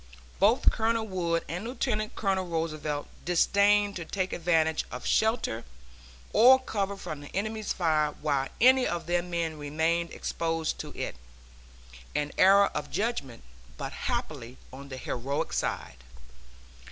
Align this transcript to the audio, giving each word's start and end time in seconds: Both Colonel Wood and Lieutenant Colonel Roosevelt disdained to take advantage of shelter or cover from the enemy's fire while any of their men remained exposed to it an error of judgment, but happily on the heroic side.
Both 0.39 0.71
Colonel 0.71 1.05
Wood 1.07 1.45
and 1.47 1.63
Lieutenant 1.63 2.15
Colonel 2.15 2.47
Roosevelt 2.47 3.07
disdained 3.23 3.95
to 3.97 4.03
take 4.03 4.33
advantage 4.33 4.83
of 4.89 5.05
shelter 5.05 5.63
or 6.33 6.57
cover 6.57 6.97
from 6.97 7.21
the 7.21 7.27
enemy's 7.35 7.71
fire 7.71 8.15
while 8.19 8.47
any 8.59 8.87
of 8.87 9.05
their 9.05 9.21
men 9.21 9.59
remained 9.59 10.09
exposed 10.09 10.79
to 10.79 10.89
it 10.99 11.17
an 12.15 12.31
error 12.39 12.65
of 12.73 12.89
judgment, 12.89 13.43
but 13.77 13.93
happily 13.93 14.57
on 14.73 14.89
the 14.89 14.97
heroic 14.97 15.53
side. 15.53 16.03